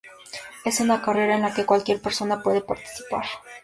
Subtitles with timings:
[0.65, 3.23] Es una carrera en la que cualquier persona puede participar.